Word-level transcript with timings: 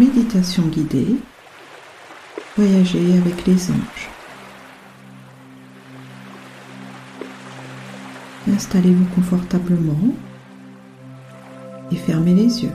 méditation 0.00 0.62
guidée, 0.68 1.14
voyager 2.56 3.18
avec 3.18 3.46
les 3.46 3.70
anges. 3.70 4.08
Installez-vous 8.50 9.04
confortablement 9.14 10.14
et 11.92 11.96
fermez 11.96 12.32
les 12.32 12.62
yeux. 12.62 12.72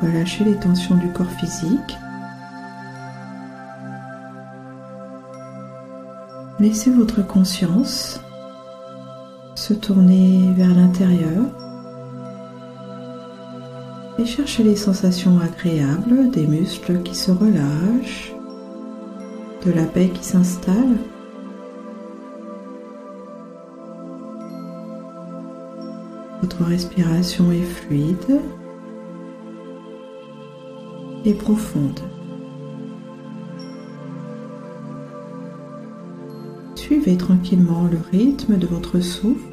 Relâchez 0.00 0.44
les 0.44 0.56
tensions 0.60 0.94
du 0.94 1.08
corps 1.08 1.30
physique. 1.40 1.98
Laissez 6.62 6.92
votre 6.92 7.26
conscience 7.26 8.20
se 9.56 9.74
tourner 9.74 10.52
vers 10.54 10.72
l'intérieur 10.72 11.42
et 14.16 14.24
cherchez 14.24 14.62
les 14.62 14.76
sensations 14.76 15.40
agréables 15.40 16.30
des 16.30 16.46
muscles 16.46 17.02
qui 17.02 17.16
se 17.16 17.32
relâchent, 17.32 18.32
de 19.66 19.72
la 19.72 19.82
paix 19.82 20.08
qui 20.14 20.22
s'installe. 20.22 20.98
Votre 26.42 26.62
respiration 26.62 27.50
est 27.50 27.62
fluide 27.62 28.40
et 31.24 31.34
profonde. 31.34 31.98
Suivez 36.92 37.16
tranquillement 37.16 37.84
le 37.90 37.98
rythme 38.12 38.58
de 38.58 38.66
votre 38.66 39.00
souffle 39.00 39.48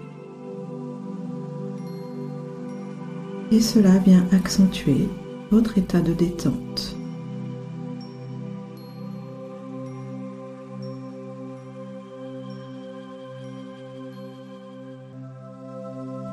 et 3.49 3.61
cela 3.61 3.97
vient 3.99 4.25
accentuer 4.33 5.07
votre 5.49 5.77
état 5.77 6.01
de 6.01 6.11
détente. 6.11 6.97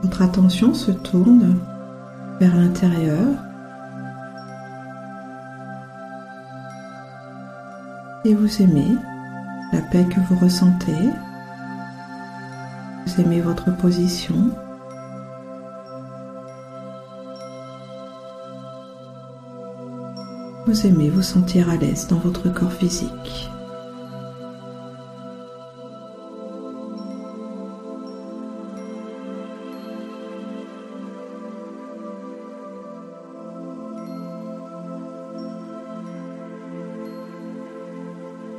Votre 0.03 0.23
attention 0.23 0.75
se 0.75 0.91
tourne 0.91 1.57
vers 2.41 2.57
l'intérieur 2.57 3.29
et 8.25 8.35
vous 8.35 8.61
aimez 8.61 8.97
la 9.72 9.81
paix 9.81 10.05
que 10.05 10.20
vous 10.20 10.39
ressentez. 10.39 11.11
Vous 13.06 13.20
aimez 13.20 13.41
votre 13.41 13.77
position. 13.77 14.50
Vous 20.67 20.86
aimez 20.86 21.11
vous 21.11 21.23
sentir 21.23 21.70
à 21.70 21.77
l'aise 21.77 22.08
dans 22.08 22.19
votre 22.19 22.53
corps 22.53 22.73
physique. 22.73 23.50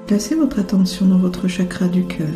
Placez 0.07 0.35
votre 0.35 0.59
attention 0.59 1.05
dans 1.05 1.17
votre 1.17 1.49
chakra 1.49 1.89
du 1.89 2.05
cœur. 2.05 2.29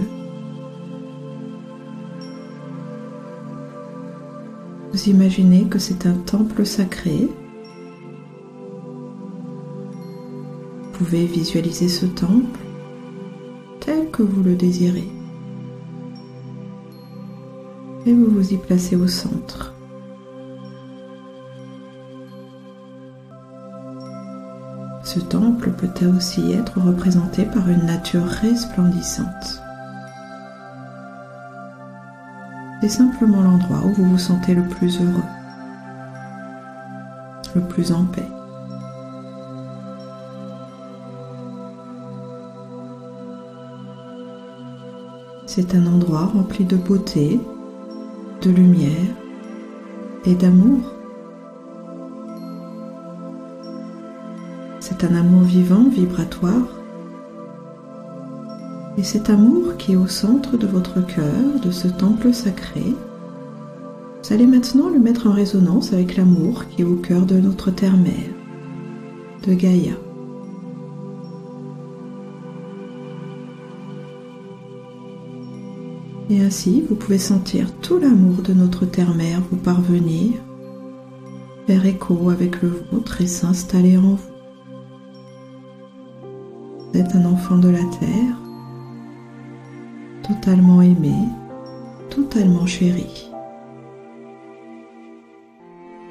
Vous 4.92 5.08
imaginez 5.08 5.64
que 5.64 5.80
c'est 5.80 6.06
un 6.06 6.16
temple 6.16 6.66
sacré. 6.66 7.30
Vous 10.82 10.90
pouvez 10.92 11.26
visualiser 11.26 11.88
ce 11.88 12.06
temple 12.08 12.60
tel 13.80 14.12
que 14.12 14.22
vous 14.22 14.44
le 14.44 14.56
désirez. 14.56 15.08
Et 18.06 18.14
vous 18.14 18.30
vous 18.32 18.54
y 18.54 18.58
placez 18.58 18.98
au 18.98 19.08
centre. 19.08 19.71
Ce 25.14 25.20
temple 25.20 25.72
peut 25.72 26.08
aussi 26.08 26.54
être 26.54 26.80
représenté 26.80 27.44
par 27.44 27.68
une 27.68 27.86
nature 27.86 28.24
resplendissante. 28.24 29.62
C'est 32.80 32.88
simplement 32.88 33.42
l'endroit 33.42 33.82
où 33.84 33.90
vous 33.90 34.06
vous 34.06 34.18
sentez 34.18 34.56
le 34.56 34.64
plus 34.64 35.02
heureux, 35.02 35.30
le 37.56 37.62
plus 37.62 37.92
en 37.92 38.06
paix. 38.06 38.30
C'est 45.46 45.76
un 45.76 45.88
endroit 45.88 46.28
rempli 46.28 46.64
de 46.64 46.78
beauté, 46.78 47.38
de 48.44 48.50
lumière 48.50 49.14
et 50.24 50.36
d'amour. 50.36 51.01
C'est 54.82 55.04
un 55.04 55.14
amour 55.16 55.44
vivant, 55.44 55.88
vibratoire. 55.88 56.68
Et 58.98 59.04
cet 59.04 59.30
amour 59.30 59.78
qui 59.78 59.94
est 59.94 59.96
au 59.96 60.08
centre 60.08 60.58
de 60.58 60.66
votre 60.66 61.06
cœur, 61.06 61.60
de 61.64 61.70
ce 61.70 61.88
temple 61.88 62.34
sacré, 62.34 62.84
vous 64.24 64.34
allez 64.34 64.48
maintenant 64.48 64.90
le 64.90 65.00
mettre 65.00 65.28
en 65.28 65.34
résonance 65.34 65.94
avec 65.94 66.18
l'amour 66.18 66.66
qui 66.68 66.82
est 66.82 66.86
au 66.86 66.96
cœur 66.96 67.28
de 67.28 67.36
notre 67.36 67.70
terre-mère, 67.70 68.34
de 69.46 69.54
Gaïa. 69.54 69.94
Et 76.32 76.42
ainsi, 76.42 76.84
vous 76.90 76.96
pouvez 76.96 77.20
sentir 77.20 77.72
tout 77.82 78.00
l'amour 78.00 78.42
de 78.42 78.54
notre 78.54 78.88
terre-mère 78.88 79.42
vous 79.52 79.58
parvenir, 79.58 80.32
faire 81.68 81.86
écho 81.86 82.32
avec 82.32 82.64
le 82.64 82.84
vôtre 82.92 83.22
et 83.22 83.28
s'installer 83.28 83.98
en 83.98 84.16
vous. 84.16 84.31
Êtes 87.02 87.16
un 87.16 87.26
enfant 87.26 87.58
de 87.58 87.70
la 87.70 87.84
terre, 88.00 88.36
totalement 90.22 90.84
aimé, 90.84 91.16
totalement 92.12 92.68
chéri. 92.68 93.28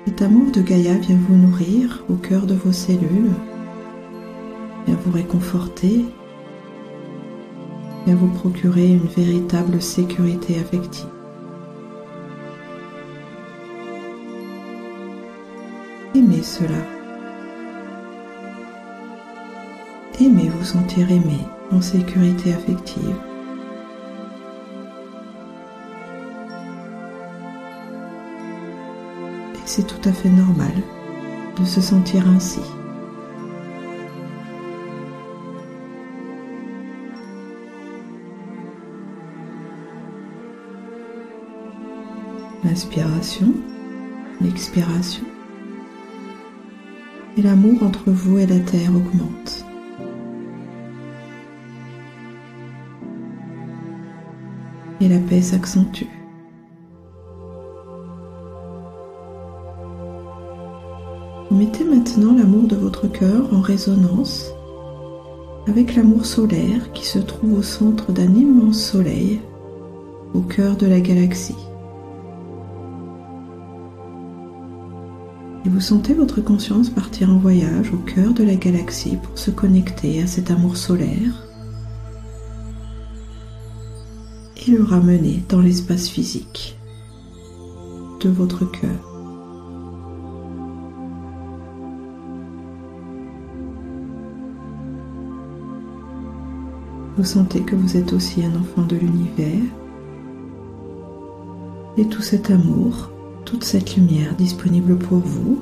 Cet 0.04 0.20
amour 0.20 0.50
de 0.50 0.60
Gaïa 0.60 0.94
vient 0.94 1.16
vous 1.28 1.36
nourrir 1.36 2.04
au 2.08 2.14
cœur 2.14 2.44
de 2.44 2.54
vos 2.54 2.72
cellules, 2.72 3.30
vient 4.84 4.96
vous 5.06 5.12
réconforter, 5.12 6.06
vient 8.04 8.16
vous 8.16 8.34
procurer 8.34 8.88
une 8.88 9.06
véritable 9.06 9.80
sécurité 9.80 10.58
affective. 10.58 11.06
Aimez 16.16 16.42
cela. 16.42 16.99
Sentir 20.64 21.10
aimé 21.10 21.38
en 21.72 21.80
sécurité 21.80 22.52
affective. 22.52 23.16
Et 29.54 29.66
c'est 29.66 29.86
tout 29.86 30.08
à 30.08 30.12
fait 30.12 30.28
normal 30.28 30.72
de 31.58 31.64
se 31.64 31.80
sentir 31.80 32.28
ainsi. 32.28 32.60
L'inspiration, 42.64 43.52
l'expiration 44.40 45.24
et 47.36 47.42
l'amour 47.42 47.82
entre 47.82 48.10
vous 48.10 48.38
et 48.38 48.46
la 48.46 48.60
terre 48.60 48.90
augmente. 48.90 49.64
Et 55.00 55.08
la 55.08 55.18
paix 55.18 55.40
s'accentue. 55.40 56.06
Mettez 61.50 61.84
maintenant 61.84 62.34
l'amour 62.34 62.68
de 62.68 62.76
votre 62.76 63.08
cœur 63.08 63.52
en 63.52 63.60
résonance 63.60 64.52
avec 65.66 65.96
l'amour 65.96 66.24
solaire 66.24 66.92
qui 66.92 67.06
se 67.06 67.18
trouve 67.18 67.58
au 67.58 67.62
centre 67.62 68.12
d'un 68.12 68.34
immense 68.34 68.80
soleil 68.80 69.40
au 70.34 70.40
cœur 70.40 70.76
de 70.76 70.86
la 70.86 71.00
galaxie. 71.00 71.56
Et 75.64 75.68
vous 75.68 75.80
sentez 75.80 76.14
votre 76.14 76.40
conscience 76.40 76.88
partir 76.88 77.30
en 77.30 77.38
voyage 77.38 77.92
au 77.92 77.98
cœur 77.98 78.32
de 78.32 78.44
la 78.44 78.54
galaxie 78.54 79.16
pour 79.22 79.38
se 79.38 79.50
connecter 79.50 80.22
à 80.22 80.26
cet 80.26 80.50
amour 80.50 80.76
solaire 80.76 81.49
et 84.66 84.72
le 84.72 84.82
ramener 84.82 85.42
dans 85.48 85.60
l'espace 85.60 86.08
physique 86.08 86.76
de 88.20 88.28
votre 88.28 88.70
cœur. 88.70 88.90
Vous 97.16 97.24
sentez 97.24 97.60
que 97.60 97.76
vous 97.76 97.96
êtes 97.96 98.12
aussi 98.12 98.44
un 98.44 98.58
enfant 98.58 98.82
de 98.82 98.96
l'univers 98.96 99.62
et 101.96 102.06
tout 102.06 102.22
cet 102.22 102.50
amour, 102.50 103.10
toute 103.44 103.64
cette 103.64 103.96
lumière 103.96 104.34
disponible 104.36 104.96
pour 104.96 105.18
vous, 105.18 105.60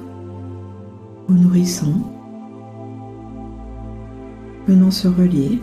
vous 1.29 1.35
nourrissant, 1.35 2.13
venant 4.67 4.91
se 4.91 5.09
relier, 5.09 5.61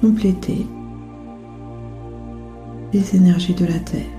compléter 0.00 0.66
les 2.92 3.14
énergies 3.14 3.54
de 3.54 3.66
la 3.66 3.78
Terre. 3.78 4.18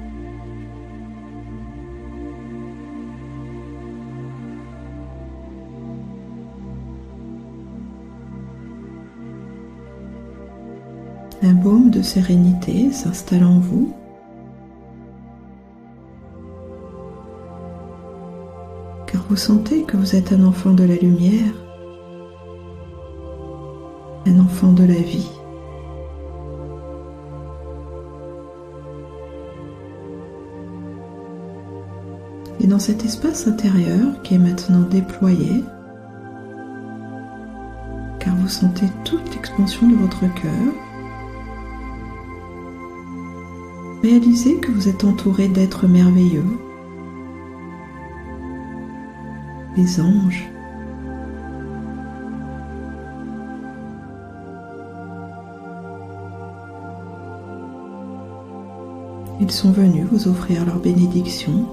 Un 11.42 11.54
baume 11.54 11.90
de 11.90 12.02
sérénité 12.02 12.92
s'installe 12.92 13.46
en 13.46 13.60
vous. 13.60 13.94
Car 19.08 19.24
vous 19.30 19.38
sentez 19.38 19.84
que 19.84 19.96
vous 19.96 20.16
êtes 20.16 20.34
un 20.34 20.44
enfant 20.44 20.72
de 20.72 20.84
la 20.84 20.96
lumière, 20.96 21.54
un 24.26 24.40
enfant 24.40 24.74
de 24.74 24.84
la 24.84 25.00
vie. 25.00 25.39
Dans 32.70 32.80
cet 32.80 33.04
espace 33.04 33.48
intérieur 33.48 34.22
qui 34.22 34.36
est 34.36 34.40
maintenant 34.40 34.82
déployé, 34.82 35.64
car 38.20 38.36
vous 38.36 38.48
sentez 38.48 38.86
toute 39.04 39.34
l'expansion 39.34 39.88
de 39.90 39.96
votre 39.96 40.22
cœur, 40.36 40.74
Réalisez 44.02 44.56
que 44.62 44.72
vous 44.72 44.88
êtes 44.88 45.04
entouré 45.04 45.50
d'êtres 45.50 45.86
merveilleux, 45.86 46.46
les 49.76 50.00
anges. 50.00 50.50
Ils 59.42 59.52
sont 59.52 59.72
venus 59.72 60.06
vous 60.10 60.30
offrir 60.30 60.66
leur 60.66 60.80
bénédiction, 60.80 61.66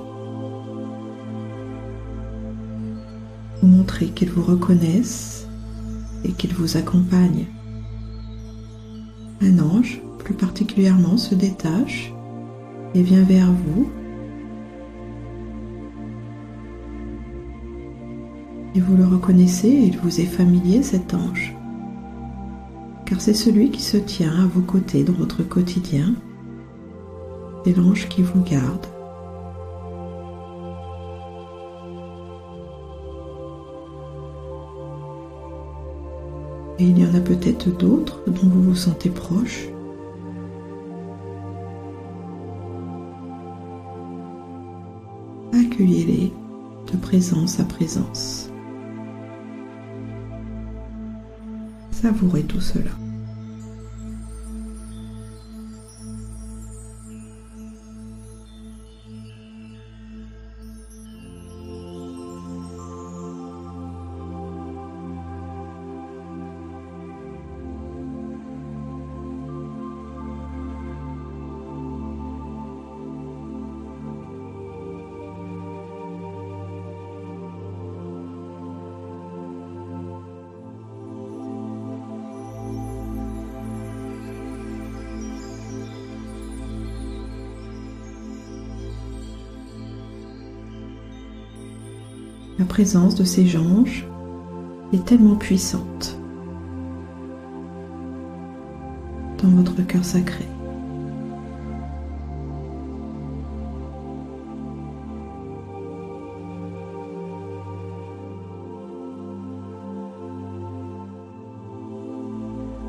montrer 3.66 4.08
qu'ils 4.08 4.30
vous 4.30 4.42
reconnaissent 4.42 5.46
et 6.24 6.32
qu'ils 6.32 6.54
vous 6.54 6.76
accompagnent. 6.76 7.46
Un 9.42 9.58
ange, 9.58 10.00
plus 10.18 10.34
particulièrement, 10.34 11.16
se 11.16 11.34
détache 11.34 12.12
et 12.94 13.02
vient 13.02 13.22
vers 13.24 13.52
vous. 13.52 13.90
Et 18.74 18.80
vous 18.80 18.96
le 18.96 19.06
reconnaissez, 19.06 19.68
il 19.68 19.98
vous 19.98 20.20
est 20.20 20.24
familier 20.24 20.82
cet 20.82 21.14
ange, 21.14 21.54
car 23.06 23.20
c'est 23.20 23.34
celui 23.34 23.70
qui 23.70 23.82
se 23.82 23.96
tient 23.96 24.32
à 24.42 24.46
vos 24.46 24.60
côtés 24.60 25.02
dans 25.02 25.14
votre 25.14 25.42
quotidien, 25.42 26.14
c'est 27.64 27.76
l'ange 27.76 28.08
qui 28.08 28.22
vous 28.22 28.42
garde. 28.42 28.86
Et 36.78 36.84
il 36.84 36.98
y 36.98 37.06
en 37.06 37.14
a 37.14 37.20
peut-être 37.20 37.70
d'autres 37.70 38.22
dont 38.26 38.48
vous 38.48 38.62
vous 38.62 38.74
sentez 38.74 39.08
proche. 39.08 39.68
accueillez-les 45.76 46.32
de 46.92 46.96
présence 46.96 47.60
à 47.60 47.64
présence. 47.64 48.50
Savourez 51.90 52.42
tout 52.44 52.60
cela. 52.60 52.90
La 92.58 92.64
présence 92.64 93.14
de 93.14 93.24
ces 93.24 93.54
anges 93.58 94.06
est 94.94 95.04
tellement 95.04 95.36
puissante 95.36 96.18
dans 99.42 99.50
votre 99.50 99.86
cœur 99.86 100.02
sacré. 100.02 100.46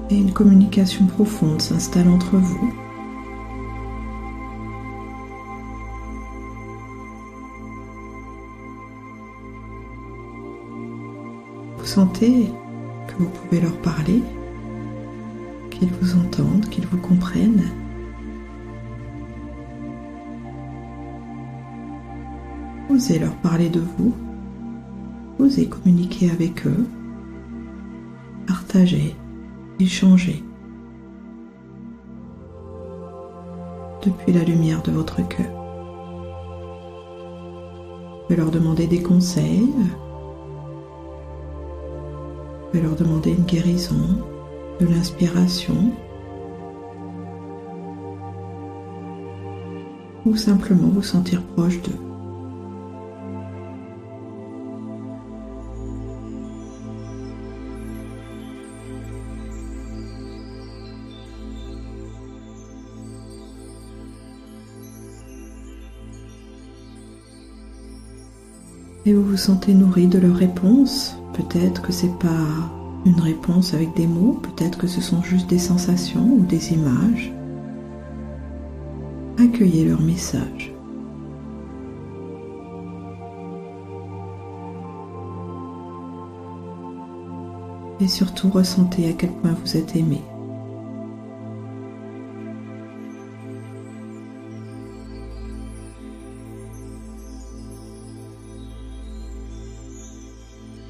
Et 0.10 0.16
une 0.16 0.32
communication 0.32 1.06
profonde 1.08 1.62
s'installe 1.62 2.08
entre 2.08 2.38
vous 2.38 2.87
sentez 11.98 12.52
que 13.08 13.14
vous 13.18 13.30
pouvez 13.30 13.60
leur 13.60 13.76
parler, 13.78 14.22
qu'ils 15.72 15.92
vous 15.94 16.20
entendent, 16.20 16.70
qu'ils 16.70 16.86
vous 16.86 17.00
comprennent. 17.00 17.72
Osez 22.92 23.18
leur 23.18 23.34
parler 23.38 23.70
de 23.70 23.80
vous, 23.80 24.14
osez 25.40 25.68
communiquer 25.68 26.30
avec 26.30 26.68
eux, 26.68 26.86
partager, 28.46 29.16
échanger 29.80 30.44
depuis 34.04 34.34
la 34.34 34.44
lumière 34.44 34.84
de 34.84 34.92
votre 34.92 35.28
cœur. 35.28 35.52
Vous 38.12 38.22
pouvez 38.28 38.36
leur 38.36 38.52
demander 38.52 38.86
des 38.86 39.02
conseils, 39.02 39.74
leur 42.82 42.96
demander 42.96 43.32
une 43.32 43.46
guérison, 43.46 43.96
de 44.80 44.86
l'inspiration 44.86 45.92
ou 50.26 50.36
simplement 50.36 50.90
vous 50.90 51.02
sentir 51.02 51.42
proche 51.42 51.82
d'eux. 51.82 51.92
Et 69.06 69.14
vous 69.14 69.24
vous 69.24 69.38
sentez 69.38 69.74
nourri 69.74 70.08
de 70.08 70.20
leurs 70.20 70.36
réponses 70.36 71.16
Peut-être 71.38 71.84
que 71.84 71.92
c'est 71.92 72.18
pas 72.18 72.48
une 73.06 73.20
réponse 73.20 73.76
avec 73.76 73.94
des 73.94 74.08
mots, 74.08 74.40
peut-être 74.42 74.80
que 74.80 74.88
ce 74.88 75.02
sont 75.02 75.22
juste 75.22 75.48
des 75.48 75.60
sensations 75.60 76.26
ou 76.26 76.44
des 76.46 76.74
images. 76.74 77.32
Accueillez 79.38 79.86
leur 79.86 80.02
message. 80.02 80.74
Et 88.00 88.08
surtout 88.08 88.50
ressentez 88.50 89.08
à 89.08 89.14
quel 89.14 89.32
point 89.32 89.56
vous 89.64 89.78
êtes 89.78 89.96
aimé. 89.96 90.22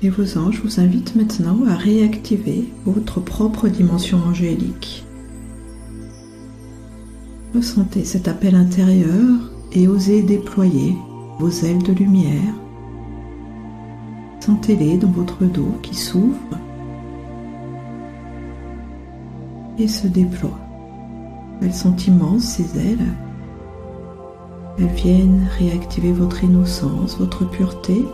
Et 0.03 0.09
vos 0.09 0.37
anges 0.37 0.61
vous 0.63 0.79
invitent 0.79 1.15
maintenant 1.15 1.59
à 1.67 1.75
réactiver 1.75 2.71
votre 2.85 3.19
propre 3.19 3.67
dimension 3.67 4.19
angélique. 4.27 5.03
Ressentez 7.55 8.03
cet 8.03 8.27
appel 8.27 8.53
intérieur 8.53 9.39
et 9.71 9.87
osez 9.87 10.21
déployer 10.21 10.95
vos 11.39 11.49
ailes 11.49 11.81
de 11.81 11.93
lumière. 11.93 12.53
Sentez-les 14.39 14.97
dans 14.97 15.11
votre 15.11 15.43
dos 15.45 15.77
qui 15.81 15.95
s'ouvre 15.95 16.57
et 19.79 19.87
se 19.87 20.07
déploie. 20.07 20.59
Elles 21.61 21.73
sont 21.73 21.95
immenses, 21.95 22.43
ces 22.43 22.79
ailes. 22.79 23.13
Elles 24.77 24.85
viennent 24.87 25.47
réactiver 25.57 26.11
votre 26.11 26.43
innocence, 26.43 27.17
votre 27.17 27.49
pureté, 27.49 28.05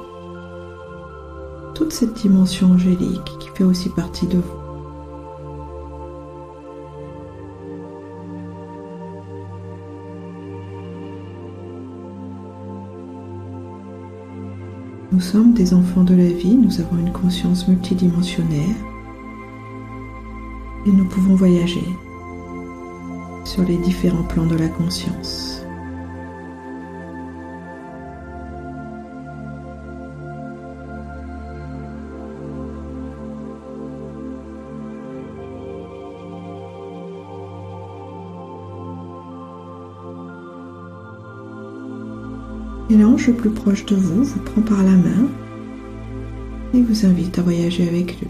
toute 1.73 1.93
cette 1.93 2.13
dimension 2.13 2.71
angélique 2.71 3.37
qui 3.39 3.49
fait 3.49 3.63
aussi 3.63 3.89
partie 3.89 4.27
de 4.27 4.37
vous. 4.37 4.63
Nous 15.11 15.19
sommes 15.19 15.53
des 15.53 15.73
enfants 15.73 16.03
de 16.03 16.15
la 16.15 16.27
vie, 16.27 16.55
nous 16.55 16.79
avons 16.81 16.97
une 16.97 17.11
conscience 17.11 17.67
multidimensionnaire 17.67 18.75
et 20.85 20.91
nous 20.91 21.05
pouvons 21.05 21.35
voyager 21.35 21.85
sur 23.45 23.63
les 23.63 23.77
différents 23.77 24.23
plans 24.23 24.47
de 24.47 24.55
la 24.55 24.67
conscience. 24.67 25.62
L'ange 42.99 43.27
le 43.27 43.33
plus 43.33 43.49
proche 43.49 43.85
de 43.85 43.95
vous 43.95 44.23
vous 44.23 44.39
prend 44.41 44.61
par 44.61 44.83
la 44.83 44.91
main 44.91 45.27
et 46.75 46.81
vous 46.81 47.05
invite 47.07 47.39
à 47.39 47.41
voyager 47.41 47.87
avec 47.87 48.19
lui. 48.21 48.29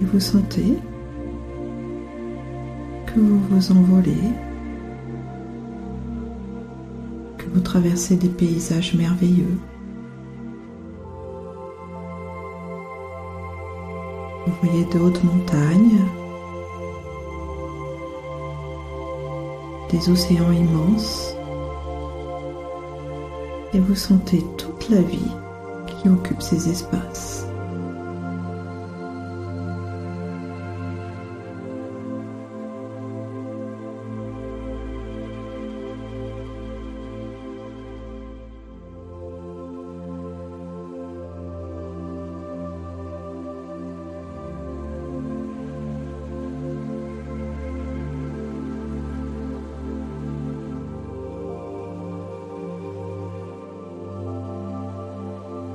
Vous 0.00 0.20
sentez 0.20 0.78
que 3.06 3.20
vous 3.20 3.40
vous 3.50 3.72
envolez, 3.72 4.16
que 7.36 7.44
vous 7.52 7.60
traversez 7.60 8.16
des 8.16 8.30
paysages 8.30 8.94
merveilleux. 8.94 9.58
Vous 14.46 14.52
voyez 14.62 14.86
de 14.86 14.98
hautes 14.98 15.22
montagnes, 15.24 15.98
des 19.92 20.08
océans 20.08 20.52
immenses 20.52 21.34
et 23.74 23.78
vous 23.78 23.94
sentez 23.94 24.42
toute 24.56 24.88
la 24.88 25.00
vie 25.00 25.30
qui 25.86 26.08
occupe 26.08 26.42
ces 26.42 26.68
espaces. 26.68 27.46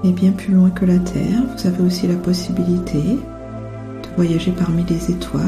Et 0.03 0.11
bien 0.11 0.31
plus 0.31 0.53
loin 0.53 0.69
que 0.69 0.85
la 0.85 0.99
Terre, 0.99 1.41
vous 1.55 1.67
avez 1.67 1.83
aussi 1.83 2.07
la 2.07 2.15
possibilité 2.15 3.01
de 3.01 4.15
voyager 4.15 4.51
parmi 4.51 4.83
les 4.83 5.11
étoiles, 5.11 5.43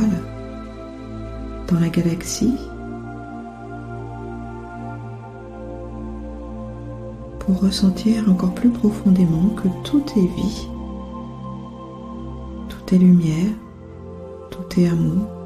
dans 1.68 1.80
la 1.80 1.90
galaxie, 1.90 2.58
pour 7.40 7.62
ressentir 7.62 8.30
encore 8.30 8.54
plus 8.54 8.70
profondément 8.70 9.50
que 9.50 9.68
tout 9.84 10.04
est 10.18 10.36
vie, 10.36 10.68
tout 12.70 12.96
est 12.96 12.98
lumière, 12.98 13.54
tout 14.50 14.80
est 14.80 14.88
amour. 14.88 15.39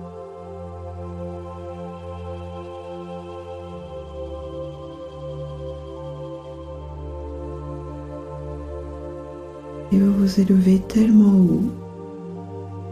Vous 10.24 10.40
élevez 10.40 10.80
tellement 10.80 11.36
haut 11.38 11.70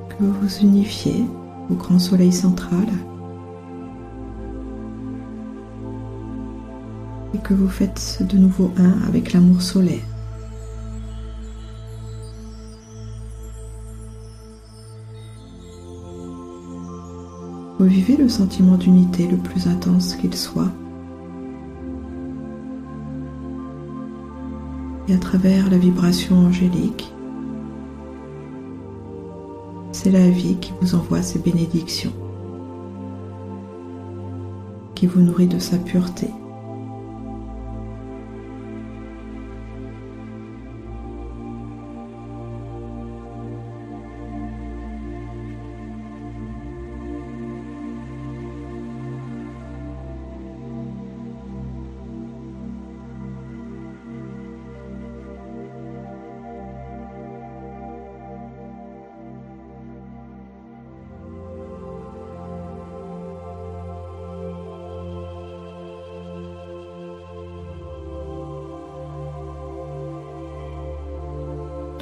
que 0.10 0.22
vous 0.22 0.34
vous 0.34 0.58
unifiez 0.58 1.24
au 1.70 1.76
grand 1.76 1.98
soleil 1.98 2.34
central 2.34 2.86
et 7.34 7.38
que 7.38 7.54
vous 7.54 7.70
faites 7.70 8.22
de 8.30 8.38
nouveau 8.38 8.70
un 8.78 9.08
avec 9.08 9.32
l'amour 9.32 9.62
solaire. 9.62 10.04
Vous 17.80 17.86
vivez 17.86 18.18
le 18.18 18.28
sentiment 18.28 18.76
d'unité 18.76 19.26
le 19.26 19.38
plus 19.38 19.68
intense 19.68 20.16
qu'il 20.16 20.36
soit. 20.36 20.72
et 25.08 25.16
à 25.16 25.18
travers 25.18 25.70
la 25.70 25.78
vibration 25.78 26.38
angélique. 26.38 27.12
C'est 30.04 30.10
la 30.10 30.32
vie 30.32 30.56
qui 30.56 30.74
vous 30.82 30.96
envoie 30.96 31.22
ses 31.22 31.38
bénédictions, 31.38 32.12
qui 34.96 35.06
vous 35.06 35.22
nourrit 35.22 35.46
de 35.46 35.60
sa 35.60 35.78
pureté. 35.78 36.26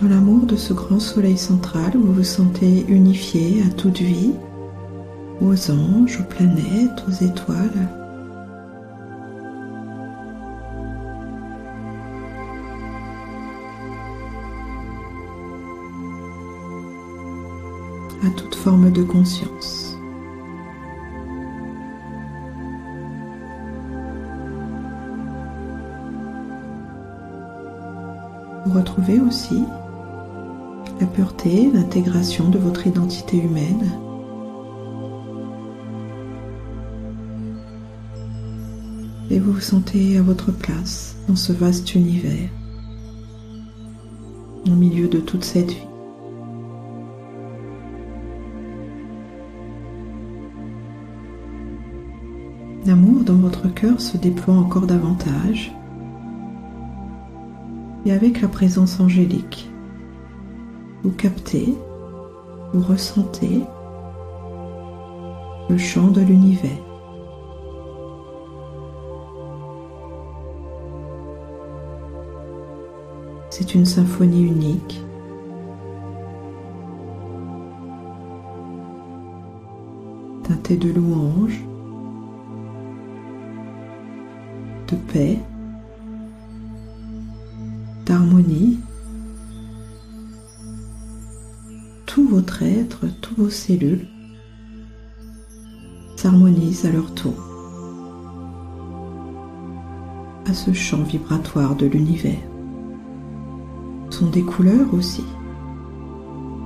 Dans 0.01 0.08
l'amour 0.08 0.46
de 0.46 0.56
ce 0.56 0.74
grand 0.74 1.00
soleil 1.00 1.38
central 1.38 1.91
où 1.96 2.01
vous 2.01 2.13
vous 2.13 2.24
sentez 2.24 2.86
unifié 2.88 3.63
à 3.63 3.70
toute 3.70 4.00
vie, 4.00 4.34
aux 5.41 5.72
anges, 5.72 6.20
aux 6.22 6.29
planètes, 6.29 7.03
aux 7.08 7.24
étoiles. 7.24 7.89
à 18.22 18.29
toute 18.32 18.53
forme 18.53 18.91
de 18.91 19.01
conscience. 19.01 19.98
Vous 28.65 28.77
retrouvez 28.77 29.22
aussi 29.22 29.63
la 31.00 31.08
pureté, 31.08 31.72
l'intégration 31.72 32.50
de 32.50 32.58
votre 32.58 32.86
identité 32.88 33.38
humaine. 33.38 33.89
Et 39.32 39.39
vous 39.39 39.53
vous 39.53 39.62
sentez 39.62 40.18
à 40.18 40.22
votre 40.22 40.51
place 40.51 41.15
dans 41.27 41.36
ce 41.36 41.53
vaste 41.53 41.96
univers, 41.96 42.50
au 44.68 44.75
milieu 44.75 45.08
de 45.08 45.20
toute 45.20 45.46
cette 45.46 45.72
vie. 45.72 45.86
L'amour 52.86 53.24
dans 53.24 53.36
votre 53.36 53.72
cœur 53.72 54.01
se 54.01 54.18
déploie 54.18 54.56
encore 54.56 54.88
davantage 54.88 55.72
Et 58.06 58.12
avec 58.12 58.41
la 58.41 58.48
présence 58.48 59.00
angélique, 59.00 59.70
vous 61.10 61.16
captez, 61.16 61.74
vous 62.72 62.84
ressentez 62.84 63.62
le 65.68 65.78
chant 65.80 66.10
de 66.10 66.22
l'univers. 66.22 66.70
C'est 73.50 73.74
une 73.74 73.86
symphonie 73.86 74.44
unique. 74.44 75.04
teintée 80.44 80.78
de 80.78 80.92
louanges, 80.92 81.63
de 84.88 84.96
paix, 85.12 85.39
d'harmonie. 88.06 88.78
Être, 92.62 93.05
tous 93.22 93.36
vos 93.36 93.50
cellules 93.50 94.08
s'harmonisent 96.15 96.86
à 96.86 96.91
leur 96.91 97.13
tour 97.13 97.50
à 100.50 100.53
ce 100.53 100.74
champ 100.74 101.03
vibratoire 101.03 101.75
de 101.75 101.86
l'univers. 101.86 102.41
Sont 104.10 104.29
des 104.29 104.41
couleurs 104.41 104.93
aussi. 104.93 105.24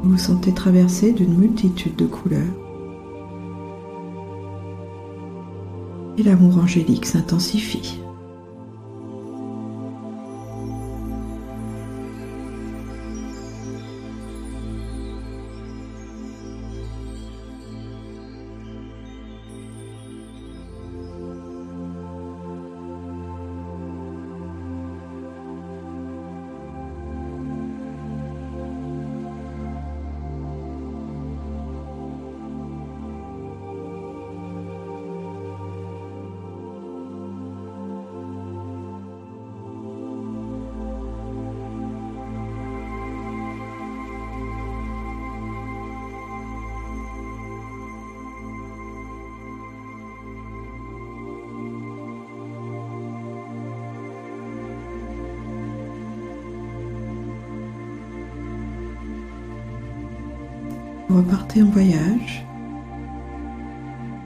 Vous 0.01 0.11
vous 0.11 0.17
sentez 0.17 0.53
traversé 0.53 1.11
d'une 1.11 1.37
multitude 1.37 1.95
de 1.97 2.05
couleurs. 2.05 2.41
Et 6.17 6.23
l'amour 6.23 6.57
angélique 6.57 7.05
s'intensifie. 7.05 8.02
Repartez 61.13 61.61
en 61.61 61.67
voyage 61.67 62.43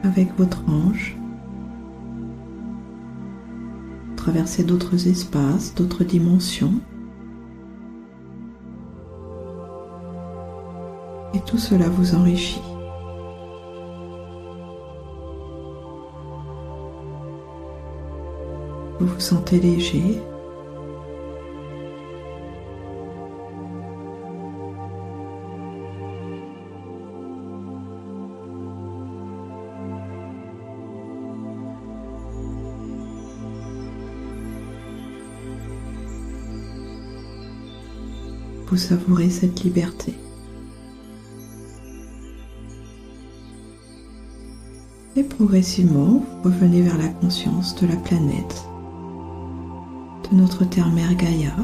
avec 0.04 0.30
votre 0.38 0.64
ange, 0.70 1.18
traversez 4.16 4.64
d'autres 4.64 5.08
espaces, 5.08 5.76
d'autres 5.76 6.06
dimensions. 6.06 6.76
Et 11.34 11.40
tout 11.42 11.58
cela 11.58 11.90
vous 11.90 12.16
enrichit. 12.16 12.62
Vous 19.00 19.08
vous 19.08 19.20
sentez 19.20 19.60
léger, 19.60 20.22
vous 38.68 38.78
savourez 38.78 39.30
cette 39.30 39.64
liberté. 39.64 40.14
Et 45.16 45.24
progressivement, 45.24 46.22
vous 46.44 46.50
revenez 46.50 46.82
vers 46.82 46.98
la 46.98 47.08
conscience 47.08 47.76
de 47.76 47.88
la 47.88 47.96
planète, 47.96 48.68
de 50.30 50.38
notre 50.38 50.66
terre-mère 50.66 51.16
Gaïa. 51.16 51.56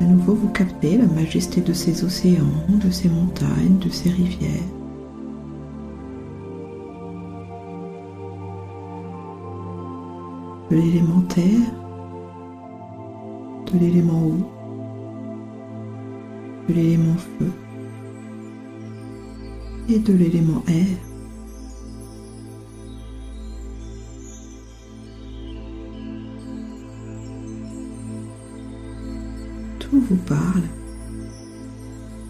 À 0.00 0.04
nouveau, 0.04 0.34
vous 0.34 0.48
captez 0.48 0.96
la 0.96 1.06
majesté 1.06 1.60
de 1.60 1.74
ses 1.74 2.04
océans, 2.04 2.44
de 2.68 2.90
ses 2.90 3.10
montagnes, 3.10 3.78
de 3.78 3.90
ses 3.90 4.10
rivières. 4.10 4.50
De 10.70 10.76
l'élément 10.76 11.20
terre, 11.28 11.74
de 13.72 13.78
l'élément 13.78 14.22
eau, 14.22 14.59
de 16.70 16.74
l'élément 16.76 17.16
feu 17.16 17.50
et 19.88 19.98
de 19.98 20.12
l'élément 20.12 20.62
air. 20.68 20.86
Tout 29.80 30.00
vous 30.00 30.16
parle. 30.26 30.62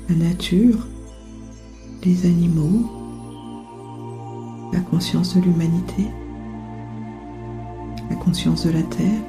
La 0.09 0.16
nature, 0.16 0.88
les 2.03 2.24
animaux, 2.26 2.90
la 4.72 4.81
conscience 4.81 5.37
de 5.37 5.42
l'humanité, 5.42 6.07
la 8.09 8.16
conscience 8.16 8.64
de 8.64 8.70
la 8.70 8.83
Terre. 8.83 9.22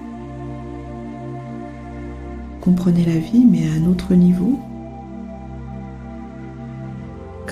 Comprenez 2.61 3.05
la 3.05 3.17
vie 3.17 3.45
mais 3.45 3.67
à 3.67 3.73
un 3.73 3.85
autre 3.87 4.13
niveau 4.13 4.59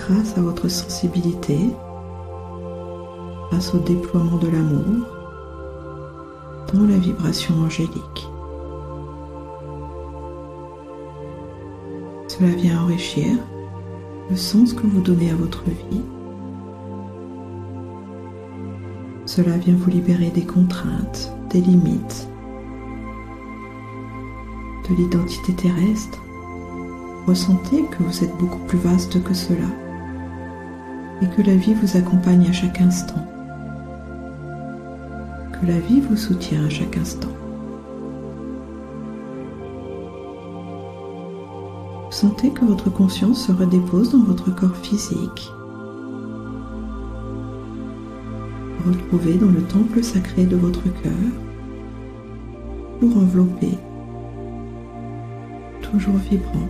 grâce 0.10 0.36
à 0.38 0.42
votre 0.42 0.68
sensibilité, 0.70 1.70
grâce 3.52 3.76
au 3.76 3.80
déploiement 3.80 4.38
de 4.38 4.48
l'amour 4.48 5.06
dans 6.74 6.88
la 6.88 6.98
vibration 6.98 7.54
angélique. 7.60 8.28
Cela 12.28 12.50
vient 12.56 12.82
enrichir 12.84 13.28
le 14.32 14.36
sens 14.36 14.74
que 14.74 14.88
vous 14.88 15.02
donnez 15.02 15.30
à 15.30 15.36
votre 15.36 15.64
vie. 15.66 16.02
Cela 19.26 19.58
vient 19.58 19.76
vous 19.76 19.92
libérer 19.92 20.32
des 20.32 20.46
contraintes, 20.46 21.32
des 21.52 21.62
limites, 21.62 22.28
de 24.90 24.96
l'identité 24.96 25.54
terrestre. 25.54 26.20
Ressentez 27.28 27.84
que 27.92 28.02
vous 28.02 28.24
êtes 28.24 28.36
beaucoup 28.38 28.66
plus 28.66 28.80
vaste 28.80 29.24
que 29.24 29.36
cela 29.36 29.68
et 31.22 31.28
que 31.28 31.42
la 31.42 31.56
vie 31.56 31.74
vous 31.74 31.98
accompagne 31.98 32.48
à 32.48 32.54
chaque 32.54 32.82
instant. 32.82 33.26
Que 35.54 35.66
la 35.66 35.80
vie 35.80 36.00
vous 36.00 36.16
soutient 36.16 36.66
à 36.66 36.70
chaque 36.70 36.98
instant. 36.98 37.30
Sentez 42.10 42.50
que 42.50 42.66
votre 42.66 42.90
conscience 42.90 43.48
se 43.48 43.52
redépose 43.52 44.12
dans 44.12 44.24
votre 44.24 44.54
corps 44.54 44.76
physique. 44.76 45.52
Retrouvez 48.86 49.36
dans 49.36 49.52
le 49.52 49.62
temple 49.64 50.04
sacré 50.04 50.46
de 50.46 50.56
votre 50.56 50.84
cœur 50.84 51.12
pour 53.00 53.16
envelopper, 53.18 53.78
toujours 55.82 56.16
vibrant, 56.16 56.68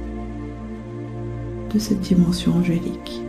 de 1.73 1.79
cette 1.79 2.01
dimension 2.01 2.55
angélique. 2.57 3.21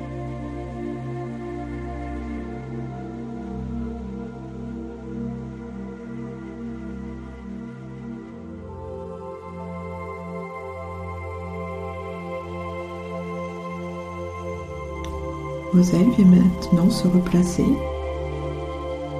Vos 15.72 15.82
ailes 15.94 16.10
viennent 16.16 16.42
maintenant 16.42 16.90
se 16.90 17.06
replacer 17.06 17.64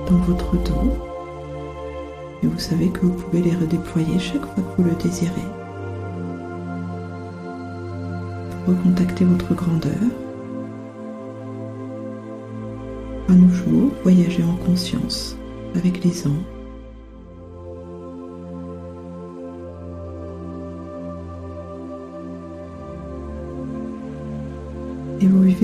dans 0.09 0.17
votre 0.17 0.57
dos 0.57 0.93
et 2.43 2.47
vous 2.47 2.59
savez 2.59 2.89
que 2.89 3.07
vous 3.07 3.13
pouvez 3.13 3.41
les 3.43 3.55
redéployer 3.55 4.19
chaque 4.19 4.45
fois 4.45 4.63
que 4.63 4.83
vous 4.83 4.89
le 4.89 4.97
désirez. 4.97 5.31
Pour 8.65 8.75
recontacter 8.75 9.25
votre 9.25 9.55
grandeur. 9.55 9.93
À 13.29 13.33
nos 13.33 13.51
jours, 13.51 13.93
voyager 14.03 14.43
en 14.43 14.57
conscience 14.65 15.37
avec 15.77 16.03
les 16.03 16.27
ans 16.27 16.43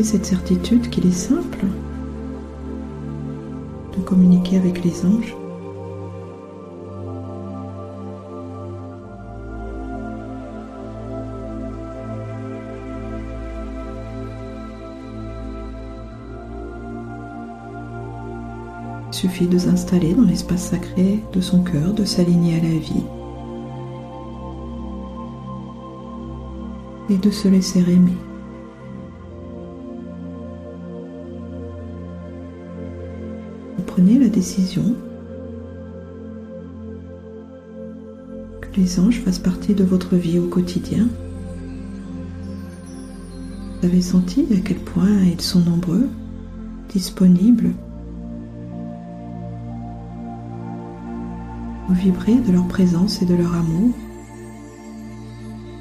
Cette 0.03 0.27
certitude 0.27 0.89
qu'il 0.89 1.07
est 1.07 1.11
simple 1.11 1.67
de 3.97 4.03
communiquer 4.03 4.57
avec 4.57 4.85
les 4.85 5.05
anges. 5.05 5.35
Il 19.09 19.15
suffit 19.15 19.49
de 19.49 19.59
s'installer 19.59 20.15
dans 20.15 20.23
l'espace 20.23 20.69
sacré 20.71 21.21
de 21.33 21.41
son 21.41 21.65
cœur, 21.65 21.93
de 21.95 22.05
s'aligner 22.05 22.59
à 22.61 22.63
la 22.63 22.79
vie 22.79 23.05
et 27.11 27.17
de 27.17 27.31
se 27.31 27.49
laisser 27.49 27.81
aimer. 27.81 28.17
Que 38.61 38.69
les 38.77 39.01
anges 39.01 39.21
fassent 39.23 39.39
partie 39.39 39.73
de 39.73 39.83
votre 39.83 40.17
vie 40.17 40.39
au 40.39 40.47
quotidien. 40.47 41.09
Vous 43.81 43.87
avez 43.87 44.03
senti 44.03 44.47
à 44.53 44.61
quel 44.61 44.77
point 44.77 45.23
ils 45.25 45.41
sont 45.41 45.61
nombreux, 45.61 46.09
disponibles. 46.91 47.71
Vous 51.89 51.95
vibrez 51.95 52.35
de 52.35 52.53
leur 52.53 52.69
présence 52.69 53.23
et 53.23 53.27
de 53.27 53.35
leur 53.35 53.55
amour. 53.55 53.95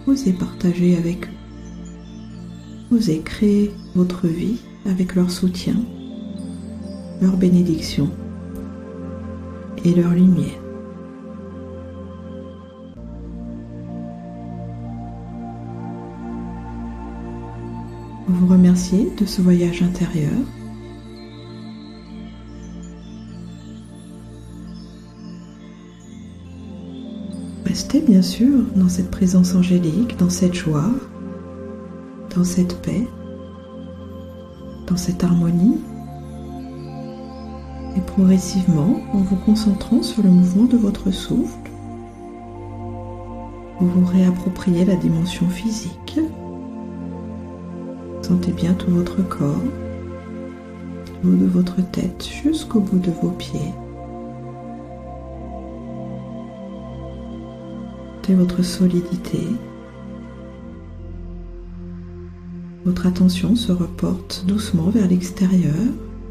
Osez 0.07 0.31
partager 0.31 0.95
avec 0.95 1.25
eux. 1.25 2.95
Osez 2.95 3.19
créer 3.19 3.71
votre 3.95 4.27
vie 4.27 4.61
avec 4.85 5.15
leur 5.15 5.29
soutien 5.29 5.75
leur 7.21 7.37
bénédiction 7.37 8.09
et 9.85 9.93
leur 9.93 10.11
lumière. 10.11 10.59
Vous 18.27 18.47
remerciez 18.47 19.11
de 19.17 19.25
ce 19.25 19.41
voyage 19.41 19.83
intérieur. 19.83 20.33
Restez 27.65 28.01
bien 28.01 28.21
sûr 28.21 28.63
dans 28.75 28.89
cette 28.89 29.11
présence 29.11 29.53
angélique, 29.53 30.17
dans 30.17 30.29
cette 30.29 30.55
joie, 30.55 30.91
dans 32.35 32.43
cette 32.43 32.81
paix, 32.81 33.07
dans 34.87 34.97
cette 34.97 35.23
harmonie 35.23 35.79
et 37.95 38.01
progressivement, 38.01 39.01
en 39.13 39.17
vous 39.19 39.35
concentrant 39.37 40.03
sur 40.03 40.23
le 40.23 40.29
mouvement 40.29 40.65
de 40.65 40.77
votre 40.77 41.11
souffle, 41.11 41.69
vous 43.79 43.87
vous 43.87 44.05
réappropriez 44.05 44.85
la 44.85 44.95
dimension 44.95 45.47
physique. 45.49 46.19
Sentez 48.21 48.51
bien 48.51 48.73
tout 48.73 48.91
votre 48.91 49.21
corps, 49.27 49.61
du 51.21 51.29
haut 51.29 51.35
de 51.35 51.45
votre 51.45 51.81
tête 51.91 52.27
jusqu'au 52.43 52.79
bout 52.79 52.99
de 52.99 53.11
vos 53.21 53.29
pieds. 53.29 53.73
Sentez 58.15 58.33
votre 58.33 58.63
solidité. 58.63 59.39
Votre 62.85 63.05
attention 63.05 63.55
se 63.55 63.71
reporte 63.71 64.45
doucement 64.47 64.89
vers 64.89 65.07
l'extérieur, 65.07 65.75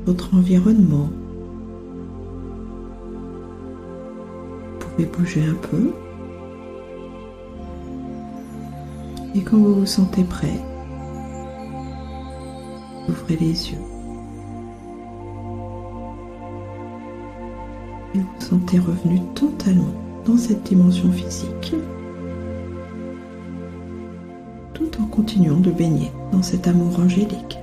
votre 0.07 0.35
environnement. 0.35 1.09
Pouvez 4.95 5.07
bouger 5.07 5.43
un 5.45 5.55
peu. 5.55 5.93
Et 9.35 9.41
quand 9.41 9.57
vous 9.57 9.75
vous 9.75 9.87
sentez 9.87 10.23
prêt, 10.23 10.61
ouvrez 13.09 13.37
les 13.37 13.71
yeux. 13.71 13.79
Et 18.15 18.19
vous 18.19 18.29
vous 18.39 18.41
sentez 18.41 18.79
revenu 18.79 19.21
totalement 19.35 19.93
dans 20.25 20.37
cette 20.37 20.63
dimension 20.63 21.11
physique, 21.11 21.75
tout 24.73 24.91
en 25.01 25.07
continuant 25.07 25.59
de 25.59 25.71
baigner 25.71 26.13
dans 26.31 26.43
cet 26.43 26.69
amour 26.69 27.01
angélique. 27.01 27.59